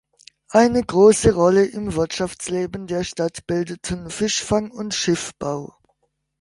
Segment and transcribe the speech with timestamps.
[0.49, 5.75] Eine große Rolle im Wirtschaftsleben der Stadt bildeten Fischfang und Schiffbau.